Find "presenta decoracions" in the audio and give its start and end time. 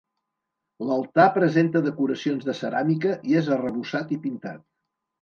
1.35-2.49